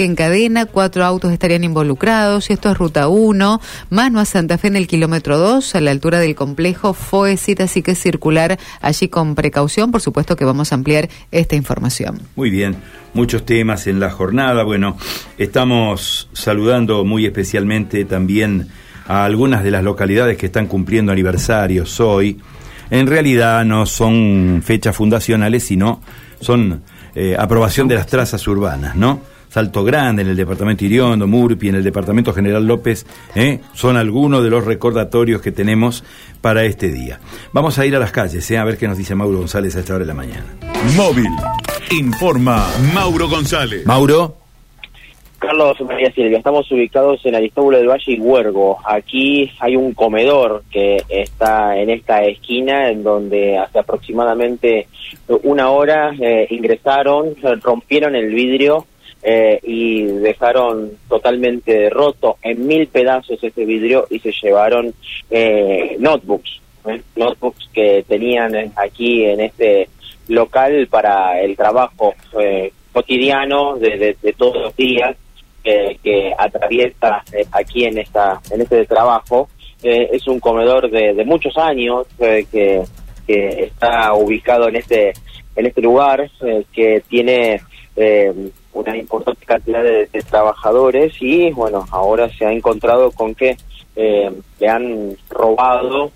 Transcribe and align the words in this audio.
en 0.00 0.14
cadena, 0.14 0.64
cuatro 0.64 1.04
autos 1.04 1.32
estarían 1.32 1.64
involucrados, 1.64 2.50
y 2.50 2.52
esto 2.52 2.70
es 2.70 2.78
ruta 2.78 3.08
1, 3.08 3.60
mano 3.90 4.20
a 4.20 4.24
Santa 4.24 4.56
Fe 4.56 4.68
en 4.68 4.76
el 4.76 4.86
kilómetro 4.86 5.38
2, 5.38 5.74
a 5.74 5.80
la 5.80 5.90
altura 5.90 6.20
del 6.20 6.36
complejo 6.36 6.94
Foesit, 6.94 7.60
así 7.62 7.82
que 7.82 7.96
circular 7.96 8.60
allí 8.80 9.08
con 9.08 9.34
precaución, 9.34 9.90
por 9.90 10.00
supuesto 10.00 10.36
que 10.36 10.44
vamos 10.44 10.70
a 10.70 10.76
ampliar 10.76 11.08
esta 11.32 11.56
información. 11.56 12.20
Muy 12.36 12.48
bien, 12.48 12.76
muchos 13.12 13.44
temas 13.44 13.88
en 13.88 13.98
la 13.98 14.10
jornada, 14.10 14.62
bueno, 14.62 14.96
estamos 15.36 16.28
saludando 16.32 17.04
muy 17.04 17.26
especialmente 17.26 18.04
también 18.04 18.68
a 19.08 19.24
algunas 19.24 19.64
de 19.64 19.72
las 19.72 19.82
localidades 19.82 20.38
que 20.38 20.46
están 20.46 20.68
cumpliendo 20.68 21.10
aniversarios 21.10 21.98
hoy, 21.98 22.40
en 22.90 23.08
realidad 23.08 23.64
no 23.64 23.84
son 23.84 24.62
fechas 24.64 24.94
fundacionales, 24.94 25.64
sino 25.64 26.00
son 26.38 26.84
eh, 27.16 27.34
aprobación 27.36 27.88
de 27.88 27.96
las 27.96 28.06
trazas 28.06 28.46
urbanas, 28.46 28.94
¿no? 28.94 29.37
Salto 29.48 29.82
Grande, 29.84 30.22
en 30.22 30.28
el 30.28 30.36
departamento 30.36 30.84
Iriondo, 30.84 31.26
Murpi, 31.26 31.68
en 31.68 31.76
el 31.76 31.84
departamento 31.84 32.32
General 32.32 32.64
López, 32.66 33.06
¿eh? 33.34 33.60
son 33.72 33.96
algunos 33.96 34.42
de 34.42 34.50
los 34.50 34.64
recordatorios 34.64 35.40
que 35.40 35.52
tenemos 35.52 36.04
para 36.40 36.64
este 36.64 36.88
día. 36.88 37.18
Vamos 37.52 37.78
a 37.78 37.86
ir 37.86 37.96
a 37.96 37.98
las 37.98 38.12
calles, 38.12 38.50
¿eh? 38.50 38.58
a 38.58 38.64
ver 38.64 38.76
qué 38.76 38.86
nos 38.86 38.98
dice 38.98 39.14
Mauro 39.14 39.38
González 39.38 39.74
a 39.76 39.80
esta 39.80 39.94
hora 39.94 40.04
de 40.04 40.08
la 40.08 40.14
mañana. 40.14 40.46
Móvil, 40.96 41.30
informa 41.98 42.68
Mauro 42.94 43.28
González. 43.28 43.86
Mauro. 43.86 44.36
Carlos 45.38 45.80
María 45.82 46.12
Silvia, 46.12 46.38
estamos 46.38 46.70
ubicados 46.72 47.24
en 47.24 47.36
Aristóbulo 47.36 47.78
del 47.78 47.86
Valle 47.86 48.12
y 48.12 48.18
Huergo. 48.18 48.78
Aquí 48.84 49.50
hay 49.60 49.76
un 49.76 49.94
comedor 49.94 50.64
que 50.68 51.04
está 51.08 51.78
en 51.78 51.90
esta 51.90 52.24
esquina 52.24 52.90
en 52.90 53.04
donde 53.04 53.56
hace 53.56 53.78
aproximadamente 53.78 54.88
una 55.44 55.70
hora 55.70 56.12
eh, 56.20 56.48
ingresaron, 56.50 57.36
rompieron 57.62 58.16
el 58.16 58.34
vidrio 58.34 58.86
eh, 59.20 59.58
y 59.64 60.04
dejaron 60.04 60.92
totalmente 61.08 61.90
roto 61.90 62.38
en 62.40 62.64
mil 62.68 62.86
pedazos 62.86 63.42
ese 63.42 63.64
vidrio 63.64 64.06
y 64.10 64.20
se 64.20 64.30
llevaron 64.30 64.94
eh, 65.28 65.96
notebooks, 65.98 66.60
¿eh? 66.86 67.02
notebooks 67.16 67.68
que 67.72 68.04
tenían 68.06 68.72
aquí 68.76 69.24
en 69.24 69.40
este 69.40 69.88
local 70.28 70.86
para 70.88 71.40
el 71.40 71.56
trabajo 71.56 72.14
cotidiano 72.92 73.76
de, 73.76 74.16
todos 74.36 74.56
los 74.62 74.76
días 74.76 75.16
que 75.64 76.32
atraviesa 76.38 77.24
aquí 77.50 77.84
en 77.84 77.98
esta 77.98 78.40
en 78.50 78.60
este 78.60 78.86
trabajo. 78.86 79.48
es 79.82 80.28
un 80.28 80.38
comedor 80.38 80.90
de, 80.90 81.24
muchos 81.24 81.56
años 81.56 82.06
que, 82.16 82.84
que 83.26 83.64
está 83.64 84.14
ubicado 84.14 84.68
en 84.68 84.76
este 84.76 85.12
en 85.56 85.66
este 85.66 85.82
lugar 85.82 86.30
que 86.72 87.02
tiene 87.08 87.60
una 88.72 88.96
importante 88.96 89.44
cantidad 89.44 89.82
de, 89.82 90.06
trabajadores 90.28 91.14
y 91.20 91.50
bueno, 91.50 91.86
ahora 91.90 92.28
se 92.30 92.46
ha 92.46 92.52
encontrado 92.52 93.10
con 93.10 93.34
que 93.34 93.56
eh, 93.96 94.30
le 94.60 94.68
han 94.68 95.16
robado 95.28 96.12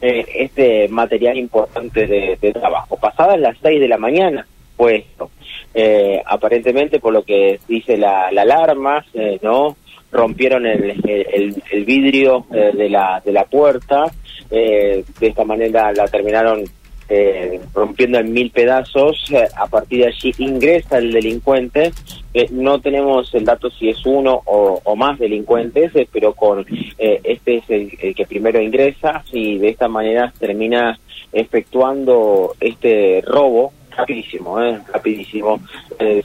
eh, 0.00 0.24
este 0.34 0.88
material 0.88 1.38
importante 1.38 2.06
de, 2.06 2.52
trabajo. 2.52 2.96
Pasadas 2.96 3.40
las 3.40 3.56
6 3.62 3.80
de 3.80 3.88
la 3.88 3.98
mañana 3.98 4.46
puesto 4.76 5.30
Eh, 5.72 6.20
aparentemente, 6.24 7.00
por 7.00 7.12
lo 7.12 7.22
que 7.22 7.58
dice 7.66 7.96
la, 7.96 8.30
la 8.30 8.42
alarma, 8.42 9.04
eh, 9.14 9.38
¿no? 9.42 9.76
Rompieron 10.12 10.66
el, 10.66 10.90
el, 11.04 11.62
el 11.70 11.84
vidrio 11.84 12.46
de, 12.48 12.88
la, 12.88 13.20
de 13.24 13.32
la 13.32 13.44
puerta, 13.44 14.04
de 14.48 15.04
esta 15.20 15.44
manera 15.44 15.92
la 15.92 16.06
terminaron 16.06 16.62
eh, 17.08 17.60
rompiendo 17.74 18.18
en 18.18 18.32
mil 18.32 18.50
pedazos. 18.50 19.30
Eh, 19.30 19.46
a 19.56 19.66
partir 19.66 20.00
de 20.00 20.06
allí 20.06 20.34
ingresa 20.38 20.98
el 20.98 21.12
delincuente. 21.12 21.92
Eh, 22.32 22.48
no 22.50 22.80
tenemos 22.80 23.32
el 23.34 23.44
dato 23.44 23.70
si 23.70 23.90
es 23.90 24.04
uno 24.06 24.40
o, 24.46 24.96
más 24.96 25.18
delincuentes, 25.18 25.92
pero 26.12 26.32
con 26.32 26.64
este 26.98 27.56
es 27.56 27.64
el, 27.68 28.14
que 28.14 28.26
primero 28.26 28.60
ingresa 28.60 29.22
y 29.32 29.58
de 29.58 29.68
esta 29.68 29.88
manera 29.88 30.32
termina 30.38 30.98
efectuando 31.32 32.54
este 32.60 33.22
robo 33.26 33.72
rapidísimo, 33.96 34.58
rapidísimo, 34.92 35.60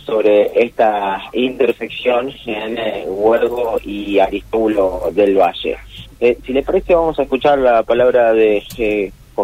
sobre 0.04 0.64
esta 0.64 1.22
intersección 1.34 2.32
en 2.46 2.78
Huergo 3.08 3.80
y 3.84 4.20
Aristóbulo 4.20 5.12
del 5.12 5.36
Valle. 5.36 5.78
si 6.20 6.54
le 6.54 6.64
parece, 6.64 6.96
vamos 6.96 7.20
a 7.20 7.24
escuchar 7.24 7.60
la 7.60 7.84
palabra 7.84 8.34
de 8.34 8.64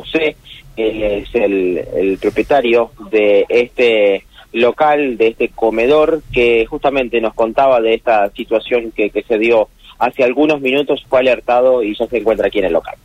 José, 0.02 0.36
él 0.76 1.04
es 1.04 1.34
el, 1.34 2.18
propietario 2.22 2.92
de 3.12 3.46
este 3.50 4.26
local, 4.52 5.18
de 5.18 5.28
este 5.28 5.50
comedor, 5.50 6.22
que 6.34 6.66
justamente 6.66 7.22
nos 7.22 7.34
contaba 7.34 7.80
de 7.82 7.94
esta 7.94 8.30
situación 8.32 8.92
que, 8.92 9.12
se 9.28 9.38
dio 9.38 9.70
hace 10.00 10.24
algunos 10.24 10.62
minutos, 10.62 11.06
fue 11.08 11.20
alertado 11.20 11.82
y 11.84 11.96
ya 11.96 12.08
se 12.08 12.18
encuentra 12.18 12.48
aquí 12.48 12.60
en 12.60 12.66
el 12.66 12.74
local. 12.74 12.96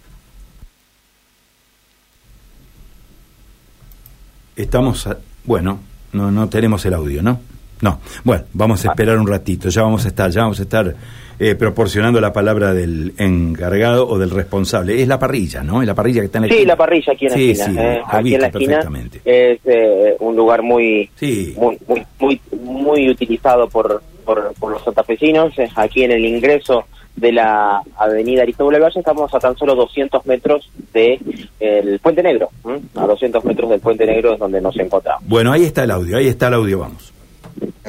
Estamos, 4.57 5.09
bueno, 5.45 5.81
no, 6.13 6.31
no 6.31 6.49
tenemos 6.49 6.85
el 6.85 6.95
audio, 6.95 7.23
¿no? 7.23 7.41
No, 7.83 8.01
bueno, 8.25 8.45
vamos 8.53 8.85
a 8.85 8.89
ah. 8.89 8.93
esperar 8.93 9.19
un 9.19 9.27
ratito, 9.27 9.69
ya 9.69 9.83
vamos 9.83 10.05
a 10.05 10.09
estar, 10.09 10.31
ya 10.31 10.43
vamos 10.43 10.59
a 10.61 10.63
estar 10.63 10.95
eh, 11.43 11.55
proporcionando 11.55 12.21
la 12.21 12.35
palabra 12.35 12.75
del 12.75 13.15
encargado 13.17 14.07
o 14.07 14.19
del 14.19 14.29
responsable. 14.29 15.01
Es 15.01 15.09
la 15.09 15.19
parrilla, 15.19 15.63
¿no? 15.63 15.81
Es 15.81 15.87
la 15.87 15.95
parrilla 15.95 16.21
que 16.21 16.27
está 16.27 16.37
en 16.37 16.49
la 16.49 16.55
Sí, 16.55 16.67
la 16.67 16.77
parrilla 16.77 17.15
aquí 17.15 17.27
en 17.27 17.33
la 17.33 17.39
esquina. 17.39 17.83
Eh, 17.83 18.03
aquí 18.07 18.35
en 18.35 18.41
la 18.43 18.47
esquina 18.49 18.81
es 19.25 19.61
eh, 19.65 20.17
un 20.21 20.37
lugar 20.37 20.63
muy, 20.63 21.09
muy, 21.57 21.79
muy, 22.19 22.41
muy, 22.63 23.09
utilizado 23.09 23.71
por, 23.71 24.03
por, 24.27 24.71
los 24.71 24.85
santafesinos. 24.85 25.55
aquí 25.77 26.05
en 26.05 26.13
el 26.13 26.27
ingreso 26.27 26.85
de 27.17 27.33
la 27.33 27.81
avenida 27.97 28.43
Aristóbulo 28.43 28.79
Valle 28.79 29.01
estamos 29.01 29.35
a 29.35 29.39
tan 29.39 29.57
solo 29.57 29.75
200 29.75 30.27
metros 30.27 30.71
del 30.93 31.49
el 31.59 31.99
Puente 32.01 32.23
Negro. 32.23 32.51
A 32.97 33.07
200 33.07 33.43
metros 33.47 33.71
del 33.71 33.81
Puente 33.81 34.05
Negro 34.05 34.35
es 34.35 34.39
donde 34.39 34.61
nos 34.61 34.79
encontramos. 34.79 35.27
Bueno, 35.27 35.53
ahí 35.53 35.65
está 35.65 35.85
el 35.85 35.91
audio, 35.91 36.19
ahí 36.19 36.27
está 36.27 36.49
el 36.49 36.55
audio, 36.55 36.81
vamos. 36.81 37.15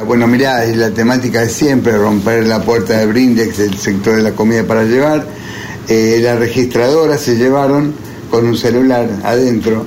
Bueno, 0.06 0.28
mirá, 0.28 0.66
la 0.66 0.90
temática 0.92 1.44
es 1.44 1.52
siempre 1.52 1.98
romper 1.98 2.48
la 2.48 2.62
puerta 2.62 2.98
de 2.98 3.06
Brindex, 3.06 3.60
el 3.60 3.78
sector 3.78 4.16
de 4.16 4.24
la 4.24 4.32
comida 4.32 4.64
para 4.64 4.84
llevar. 4.84 5.26
Eh, 5.88 6.20
la 6.22 6.36
registradora 6.36 7.18
se 7.18 7.36
llevaron 7.36 7.94
con 8.30 8.46
un 8.46 8.58
celular 8.58 9.08
adentro, 9.24 9.86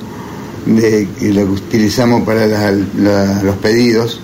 de, 0.66 1.08
que 1.18 1.32
lo 1.32 1.42
utilizamos 1.42 2.22
para 2.22 2.46
los 2.46 3.56
pedidos. 3.56 4.20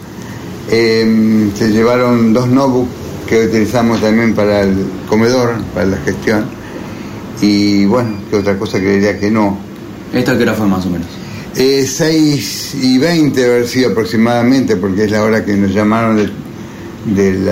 Em, 0.70 1.52
se 1.54 1.70
llevaron 1.70 2.32
dos 2.32 2.48
notebooks 2.48 2.90
que 3.28 3.46
utilizamos 3.46 4.00
también 4.00 4.34
para 4.34 4.62
el 4.62 4.76
comedor, 5.08 5.54
para 5.74 5.86
la 5.86 5.96
gestión. 5.98 6.44
Y 7.40 7.84
bueno, 7.86 8.10
que 8.30 8.36
otra 8.36 8.56
cosa 8.58 8.78
que 8.78 8.94
diría 8.94 9.18
que 9.18 9.30
no. 9.30 9.58
¿Esta 10.12 10.36
qué 10.36 10.42
hora 10.44 10.54
fue 10.54 10.66
más 10.66 10.84
o 10.86 10.90
menos? 10.90 11.19
Eh, 11.56 11.84
6 11.87 12.77
y 12.81 12.99
20 12.99 13.44
haber 13.44 13.66
sido 13.66 13.91
aproximadamente, 13.91 14.77
porque 14.77 15.05
es 15.05 15.11
la 15.11 15.22
hora 15.22 15.44
que 15.44 15.56
nos 15.56 15.72
llamaron 15.72 16.16
del 17.06 17.50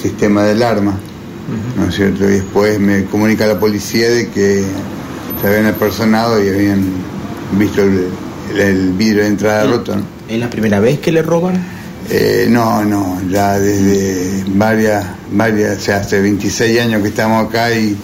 sistema 0.00 0.44
de 0.44 0.52
alarma, 0.52 0.98
¿no 1.76 1.88
es 1.88 1.94
cierto? 1.94 2.24
Y 2.24 2.34
después 2.34 2.78
me 2.78 3.04
comunica 3.06 3.46
la 3.46 3.58
policía 3.58 4.10
de 4.10 4.28
que 4.28 4.64
se 5.40 5.46
habían 5.46 5.66
apersonado 5.66 6.42
y 6.42 6.48
habían 6.48 6.84
visto 7.58 7.82
el, 7.82 8.92
vidrio 8.92 9.22
de 9.22 9.28
entrada 9.28 9.64
roto. 9.64 9.96
¿Es 10.28 10.38
la 10.38 10.48
primera 10.48 10.78
vez 10.78 11.00
que 11.00 11.10
le 11.10 11.22
roban? 11.22 11.54
Eh, 12.10 12.46
no, 12.48 12.84
no, 12.84 13.20
ya 13.28 13.58
desde 13.58 14.44
varias, 14.48 15.04
varias, 15.32 15.78
o 15.78 15.80
sea, 15.80 15.96
hace 15.98 16.20
26 16.20 16.80
años 16.80 17.02
que 17.02 17.08
estamos 17.08 17.48
acá 17.48 17.74
y 17.74 17.96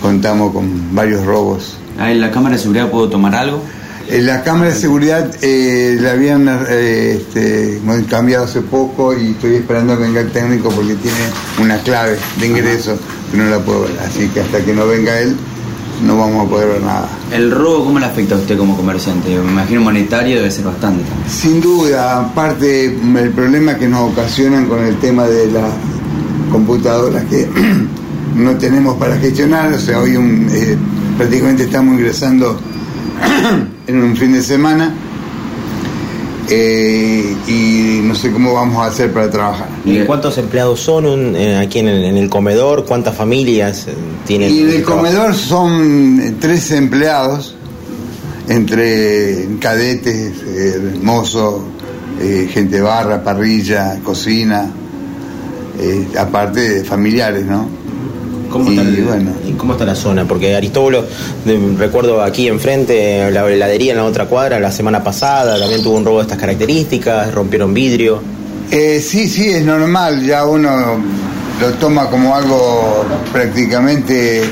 contamos 0.00 0.52
con 0.52 0.94
varios 0.94 1.24
robos. 1.24 1.78
Ah, 1.98 2.12
¿En 2.12 2.20
la 2.20 2.30
cámara 2.30 2.54
de 2.56 2.62
seguridad 2.62 2.90
puedo 2.90 3.08
tomar 3.08 3.34
algo? 3.34 3.62
Eh, 4.10 4.22
la 4.22 4.42
cámara 4.42 4.70
de 4.70 4.76
seguridad 4.76 5.30
eh, 5.42 5.98
la 6.00 6.12
habían 6.12 6.48
eh, 6.48 7.20
este, 7.20 7.78
cambiado 8.08 8.46
hace 8.46 8.62
poco 8.62 9.14
y 9.14 9.32
estoy 9.32 9.56
esperando 9.56 9.98
que 9.98 10.04
venga 10.04 10.20
el 10.20 10.30
técnico 10.30 10.70
porque 10.70 10.94
tiene 10.94 11.18
una 11.60 11.76
clave 11.82 12.16
de 12.40 12.46
ingreso 12.46 12.98
que 13.30 13.36
no 13.36 13.44
la 13.44 13.58
puedo 13.58 13.82
ver. 13.82 13.98
Así 14.00 14.28
que 14.28 14.40
hasta 14.40 14.64
que 14.64 14.72
no 14.72 14.86
venga 14.86 15.18
él 15.20 15.36
no 16.06 16.16
vamos 16.16 16.46
a 16.46 16.48
poder 16.48 16.68
ver 16.68 16.82
nada. 16.82 17.08
¿El 17.30 17.50
robo 17.50 17.84
cómo 17.84 17.98
le 17.98 18.06
afecta 18.06 18.34
a 18.34 18.38
usted 18.38 18.56
como 18.56 18.76
comerciante? 18.76 19.28
Me 19.28 19.50
imagino 19.50 19.82
monetario 19.82 20.36
debe 20.36 20.50
ser 20.50 20.64
bastante. 20.64 21.04
Sin 21.28 21.60
duda, 21.60 22.20
aparte 22.20 22.86
el 22.86 23.30
problema 23.32 23.76
que 23.76 23.88
nos 23.88 24.12
ocasionan 24.12 24.66
con 24.66 24.82
el 24.84 24.96
tema 25.00 25.24
de 25.24 25.50
las 25.50 25.70
computadoras 26.50 27.24
que 27.24 27.46
no 28.36 28.56
tenemos 28.56 28.96
para 28.96 29.18
gestionar, 29.18 29.70
o 29.70 29.78
sea, 29.78 30.00
hoy 30.00 30.16
un, 30.16 30.48
prácticamente 31.18 31.64
estamos 31.64 31.94
ingresando 31.94 32.58
en 33.86 34.02
un 34.02 34.16
fin 34.16 34.32
de 34.32 34.42
semana 34.42 34.92
eh, 36.50 37.36
y 37.46 38.00
no 38.02 38.14
sé 38.14 38.30
cómo 38.32 38.54
vamos 38.54 38.82
a 38.82 38.86
hacer 38.86 39.12
para 39.12 39.30
trabajar. 39.30 39.68
¿Y 39.84 40.00
cuántos 40.00 40.38
empleados 40.38 40.80
son 40.80 41.36
eh, 41.36 41.56
aquí 41.56 41.80
en 41.80 41.88
el, 41.88 42.30
comedor? 42.30 42.86
¿Cuántas 42.86 43.14
familias 43.14 43.86
eh, 43.86 43.94
tienen? 44.26 44.50
Y 44.50 44.60
en 44.60 44.70
el 44.70 44.82
comedor 44.82 45.34
son 45.34 46.36
13 46.40 46.76
empleados, 46.76 47.54
entre 48.48 49.46
cadetes, 49.60 50.32
mozos, 51.02 51.62
gente 52.50 52.80
barra, 52.80 53.22
parrilla, 53.22 53.98
cocina, 54.02 54.70
eh, 55.80 56.08
aparte 56.18 56.60
de 56.60 56.84
familiares, 56.84 57.44
¿no? 57.44 57.68
¿Cómo, 58.50 58.70
Y 58.70 58.76
está 58.78 58.88
el- 58.88 59.04
bueno. 59.04 59.32
y 59.46 59.52
cómo 59.52 59.72
está 59.74 59.84
la 59.84 59.94
zona? 59.94 60.24
Porque 60.26 60.54
Aristóbulo, 60.56 61.04
de- 61.44 61.74
recuerdo 61.78 62.22
aquí 62.22 62.48
enfrente, 62.48 63.30
la 63.30 63.46
heladería 63.48 63.92
en 63.92 63.98
la 63.98 64.04
otra 64.04 64.26
cuadra, 64.26 64.58
la 64.60 64.72
semana 64.72 65.02
pasada 65.04 65.58
también 65.58 65.82
tuvo 65.82 65.96
un 65.96 66.04
robo 66.04 66.18
de 66.18 66.22
estas 66.22 66.38
características, 66.38 67.32
rompieron 67.34 67.74
vidrio. 67.74 68.22
Eh, 68.70 69.00
sí, 69.00 69.28
sí, 69.28 69.48
es 69.50 69.64
normal, 69.64 70.24
ya 70.24 70.44
uno 70.44 70.96
lo 71.60 71.70
toma 71.80 72.08
como 72.10 72.34
algo 72.34 73.04
prácticamente 73.32 74.42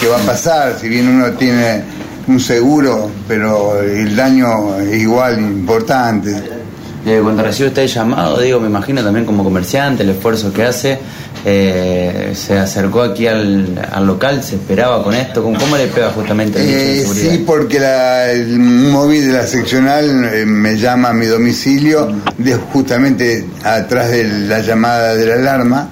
que 0.00 0.08
va 0.08 0.16
a 0.16 0.26
pasar, 0.26 0.76
si 0.80 0.88
bien 0.88 1.08
uno 1.08 1.30
tiene 1.32 1.82
un 2.26 2.38
seguro, 2.40 3.10
pero 3.28 3.80
el 3.80 4.14
daño 4.16 4.78
es 4.80 5.00
igual 5.00 5.38
importante. 5.40 6.61
Eh, 7.04 7.18
cuando 7.22 7.42
recibe 7.42 7.68
usted 7.70 7.82
el 7.82 7.88
llamado, 7.88 8.40
digo, 8.40 8.60
me 8.60 8.68
imagino 8.68 9.02
también 9.02 9.26
como 9.26 9.42
comerciante, 9.42 10.04
el 10.04 10.10
esfuerzo 10.10 10.52
que 10.52 10.62
hace, 10.62 10.98
eh, 11.44 12.30
se 12.34 12.56
acercó 12.56 13.02
aquí 13.02 13.26
al, 13.26 13.66
al 13.90 14.06
local, 14.06 14.40
se 14.44 14.54
esperaba 14.54 15.02
con 15.02 15.12
esto, 15.12 15.42
¿cómo, 15.42 15.58
cómo 15.58 15.76
le 15.76 15.88
pega 15.88 16.10
justamente 16.10 16.60
el 16.60 16.66
de 16.66 16.92
Eh, 16.92 17.00
seguridad? 17.02 17.30
sí, 17.32 17.44
porque 17.44 17.80
la- 17.80 18.30
el 18.30 18.56
móvil 18.60 19.26
de 19.26 19.32
la 19.32 19.46
seccional 19.48 20.30
eh, 20.32 20.46
me 20.46 20.76
llama 20.78 21.08
a 21.08 21.12
mi 21.12 21.26
domicilio, 21.26 22.08
de, 22.38 22.54
justamente 22.54 23.46
atrás 23.64 24.10
de 24.10 24.22
la 24.46 24.60
llamada 24.60 25.14
de 25.16 25.26
la 25.26 25.34
alarma, 25.34 25.88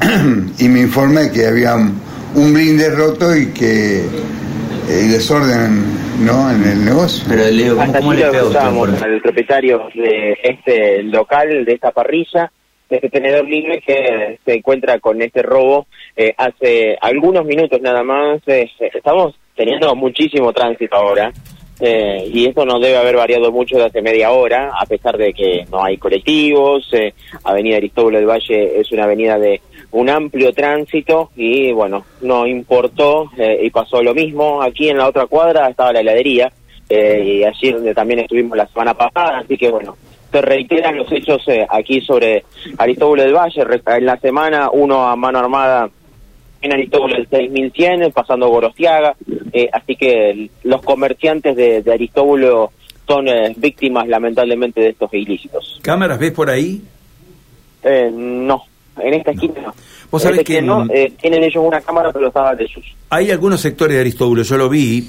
y 0.58 0.68
me 0.68 0.80
informa 0.80 1.28
que 1.30 1.46
había 1.46 1.74
un, 1.74 1.92
un 2.36 2.54
brinde 2.54 2.88
roto 2.88 3.36
y 3.36 3.46
que 3.48 4.02
eh, 4.88 5.08
desorden 5.12 5.84
¿no? 6.24 6.50
en 6.50 6.62
el 6.64 6.84
negocio. 6.84 7.24
Pero 7.28 7.44
le 7.44 7.50
digo, 7.50 7.70
¿cómo, 7.76 7.82
Hasta 7.82 7.98
cómo 7.98 8.10
allí 8.12 8.20
le 8.20 8.28
usted? 8.42 9.02
al 9.02 9.20
propietario 9.20 9.88
de 9.94 10.38
este 10.42 11.02
local, 11.04 11.64
de 11.64 11.72
esta 11.72 11.90
parrilla, 11.90 12.50
de 12.88 12.96
este 12.96 13.10
tenedor 13.10 13.46
libre 13.46 13.82
que 13.86 14.38
se 14.44 14.54
encuentra 14.54 14.98
con 14.98 15.20
este 15.20 15.42
robo 15.42 15.86
eh, 16.16 16.32
hace 16.36 16.96
algunos 17.00 17.44
minutos 17.44 17.80
nada 17.82 18.02
más. 18.02 18.40
eh, 18.46 18.68
estamos 18.94 19.34
teniendo 19.54 19.94
muchísimo 19.94 20.52
tránsito 20.52 20.96
ahora. 20.96 21.30
eh, 21.80 22.28
y 22.32 22.46
esto 22.46 22.64
no 22.64 22.80
debe 22.80 22.96
haber 22.96 23.16
variado 23.16 23.52
mucho 23.52 23.76
de 23.76 23.84
hace 23.84 24.00
media 24.02 24.30
hora, 24.30 24.70
a 24.80 24.86
pesar 24.86 25.16
de 25.18 25.32
que 25.32 25.64
no 25.70 25.84
hay 25.84 25.96
colectivos. 25.98 26.88
eh, 26.92 27.12
avenida 27.44 27.76
Aristóbulo 27.76 28.16
del 28.18 28.26
Valle 28.26 28.80
es 28.80 28.90
una 28.90 29.04
avenida 29.04 29.38
de 29.38 29.60
un 29.90 30.10
amplio 30.10 30.52
tránsito 30.52 31.30
y 31.36 31.72
bueno, 31.72 32.04
no 32.20 32.46
importó 32.46 33.30
eh, 33.36 33.60
y 33.62 33.70
pasó 33.70 34.02
lo 34.02 34.14
mismo. 34.14 34.62
Aquí 34.62 34.88
en 34.88 34.98
la 34.98 35.08
otra 35.08 35.26
cuadra 35.26 35.68
estaba 35.68 35.92
la 35.92 36.00
heladería 36.00 36.52
eh, 36.88 37.22
y 37.24 37.44
allí 37.44 37.72
donde 37.72 37.94
también 37.94 38.20
estuvimos 38.20 38.56
la 38.56 38.66
semana 38.66 38.94
pasada, 38.94 39.38
así 39.38 39.56
que 39.56 39.70
bueno, 39.70 39.96
se 40.30 40.42
reiteran 40.42 40.96
los 40.96 41.10
hechos 41.10 41.42
eh, 41.48 41.66
aquí 41.68 42.00
sobre 42.00 42.44
Aristóbulo 42.76 43.22
del 43.22 43.34
Valle. 43.34 43.64
En 43.86 44.06
la 44.06 44.18
semana 44.18 44.70
uno 44.70 45.08
a 45.08 45.16
mano 45.16 45.38
armada 45.38 45.90
en 46.60 46.72
Aristóbulo 46.72 47.14
del 47.14 47.28
6100, 47.28 48.12
pasando 48.12 48.48
Gorostiaga, 48.48 49.14
eh, 49.52 49.68
así 49.72 49.96
que 49.96 50.50
los 50.64 50.82
comerciantes 50.82 51.56
de, 51.56 51.82
de 51.82 51.92
Aristóbulo 51.92 52.72
son 53.06 53.28
eh, 53.28 53.54
víctimas 53.56 54.06
lamentablemente 54.08 54.80
de 54.80 54.88
estos 54.90 55.12
ilícitos. 55.14 55.80
¿Cámaras 55.82 56.18
ves 56.18 56.32
por 56.32 56.50
ahí? 56.50 56.82
Eh, 57.82 58.10
no, 58.12 58.64
en 59.02 59.14
esta 59.14 59.30
esquina 59.30 59.60
no. 59.60 59.74
Vos 60.10 60.22
sabés 60.22 60.40
esta 60.40 60.52
que 60.52 60.62
no, 60.62 60.86
eh, 60.90 61.12
tienen 61.20 61.42
ellos 61.44 61.62
una 61.64 61.80
cámara 61.80 62.10
pero 62.12 62.28
estaba 62.28 62.54
de 62.54 62.66
sus. 62.68 62.84
Hay 63.10 63.30
algunos 63.30 63.60
sectores 63.60 63.94
de 63.94 64.00
Aristóbulo, 64.00 64.42
yo 64.42 64.56
lo 64.56 64.68
vi, 64.68 65.08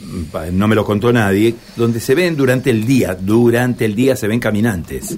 no 0.51 0.67
me 0.67 0.75
lo 0.75 0.83
contó 0.83 1.13
nadie, 1.13 1.55
donde 1.75 1.99
se 1.99 2.15
ven 2.15 2.35
durante 2.35 2.69
el 2.69 2.85
día, 2.85 3.15
durante 3.15 3.85
el 3.85 3.95
día 3.95 4.15
se 4.15 4.27
ven 4.27 4.39
caminantes. 4.39 5.11
¿eh? 5.13 5.17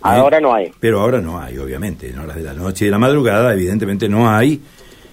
Ahora 0.00 0.40
no 0.40 0.54
hay. 0.54 0.70
Pero 0.80 1.00
ahora 1.00 1.20
no 1.20 1.40
hay, 1.40 1.58
obviamente, 1.58 2.10
en 2.10 2.18
horas 2.18 2.36
de 2.36 2.42
la 2.42 2.54
noche 2.54 2.84
y 2.84 2.86
de 2.86 2.92
la 2.92 2.98
madrugada, 2.98 3.52
evidentemente 3.52 4.08
no 4.08 4.28
hay. 4.28 4.60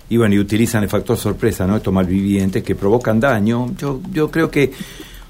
Y 0.10 0.18
bueno, 0.18 0.34
y 0.34 0.40
utilizan 0.40 0.82
el 0.82 0.90
factor 0.90 1.16
sorpresa, 1.18 1.68
¿no? 1.68 1.78
Estos 1.78 1.94
malvivientes 1.94 2.64
que 2.64 2.74
provocan 2.74 3.20
daño. 3.20 3.68
Yo, 3.78 4.02
yo 4.12 4.32
creo 4.32 4.50
que 4.50 4.72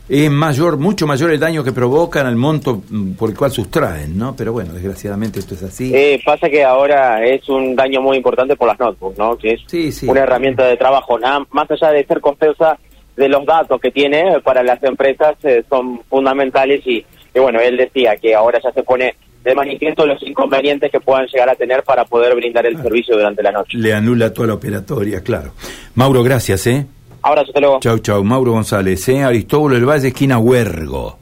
es 0.09 0.29
mayor, 0.31 0.77
mucho 0.77 1.05
mayor 1.05 1.31
el 1.31 1.39
daño 1.39 1.63
que 1.63 1.71
provocan 1.71 2.25
al 2.25 2.35
monto 2.35 2.81
mm, 2.89 3.11
por 3.13 3.29
el 3.29 3.37
cual 3.37 3.51
sustraen, 3.51 4.17
¿no? 4.17 4.35
Pero 4.35 4.51
bueno, 4.53 4.73
desgraciadamente 4.73 5.39
esto 5.39 5.53
es 5.53 5.63
así. 5.63 5.91
Eh, 5.93 6.19
pasa 6.25 6.49
que 6.49 6.63
ahora 6.63 7.23
es 7.25 7.47
un 7.47 7.75
daño 7.75 8.01
muy 8.01 8.17
importante 8.17 8.55
por 8.55 8.67
las 8.67 8.79
notebooks, 8.79 9.17
¿no? 9.17 9.37
Que 9.37 9.53
es 9.53 9.61
Sí, 9.67 9.91
sí. 9.91 10.07
una 10.07 10.21
herramienta 10.21 10.65
de 10.65 10.77
trabajo. 10.77 11.19
Nada, 11.19 11.45
más 11.51 11.69
allá 11.69 11.91
de 11.91 12.05
ser 12.05 12.19
costosa 12.21 12.77
de 13.15 13.29
los 13.29 13.45
datos 13.45 13.79
que 13.79 13.91
tiene 13.91 14.21
eh, 14.35 14.39
para 14.43 14.63
las 14.63 14.81
empresas, 14.83 15.35
eh, 15.43 15.63
son 15.69 16.01
fundamentales 16.09 16.81
y, 16.87 17.05
y 17.35 17.39
bueno, 17.39 17.59
él 17.59 17.77
decía 17.77 18.15
que 18.17 18.33
ahora 18.33 18.59
ya 18.63 18.71
se 18.71 18.81
pone 18.83 19.13
de 19.43 19.55
manifiesto 19.55 20.05
los 20.05 20.21
inconvenientes 20.23 20.91
que 20.91 20.99
puedan 20.99 21.25
llegar 21.27 21.49
a 21.49 21.55
tener 21.55 21.83
para 21.83 22.03
poder 22.05 22.35
brindar 22.35 22.65
el 22.65 22.81
servicio 22.81 23.15
durante 23.15 23.41
la 23.41 23.51
noche. 23.51 23.77
Le 23.77 23.93
anula 23.93 24.33
toda 24.33 24.49
la 24.49 24.53
operatoria, 24.55 25.21
claro. 25.21 25.51
Mauro, 25.95 26.23
gracias, 26.23 26.67
¿eh? 26.67 26.85
Ahora 27.21 27.41
hasta 27.41 27.59
luego. 27.59 27.79
Chau, 27.81 27.99
chau. 27.99 28.23
Mauro 28.23 28.51
González, 28.53 29.07
¿eh? 29.09 29.23
Aristóbulo 29.23 29.75
del 29.75 29.85
Valle, 29.87 30.07
esquina 30.09 30.37
Huergo. 30.37 31.17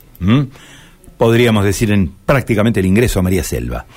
Podríamos 1.18 1.64
decir 1.66 1.92
en 1.92 2.12
prácticamente 2.28 2.80
el 2.80 2.86
ingreso 2.86 3.20
a 3.20 3.24
María 3.24 3.44
Selva. 3.44 3.88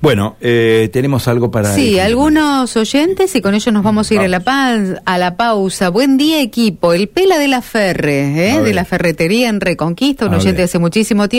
Bueno, 0.00 0.36
eh, 0.40 0.88
tenemos 0.92 1.26
algo 1.26 1.50
para... 1.50 1.74
Sí, 1.74 1.94
el- 1.98 2.06
algunos 2.06 2.74
oyentes 2.76 3.34
y 3.34 3.40
con 3.42 3.54
ellos 3.54 3.74
nos 3.74 3.82
vamos 3.82 4.08
a 4.10 4.14
ir 4.14 4.20
a 4.20 4.28
la, 4.28 4.40
pa- 4.40 4.78
a 5.04 5.18
la 5.18 5.36
pausa. 5.36 5.88
Buen 5.90 6.16
día 6.16 6.40
equipo, 6.40 6.92
el 6.92 7.08
Pela 7.08 7.38
de 7.38 7.48
la 7.48 7.60
Ferre, 7.60 8.52
¿eh? 8.54 8.60
de 8.62 8.72
la 8.72 8.84
ferretería 8.84 9.48
en 9.48 9.60
Reconquista, 9.60 10.26
un 10.26 10.34
A 10.34 10.36
oyente 10.36 10.58
ver. 10.58 10.64
hace 10.66 10.78
muchísimo 10.78 11.28
tiempo. 11.28 11.30